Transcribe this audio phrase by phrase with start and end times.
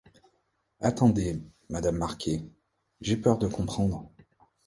[0.79, 1.39] Attendez,
[1.69, 2.43] Madame Marquet,
[3.01, 4.09] j’ai peur de comprendre…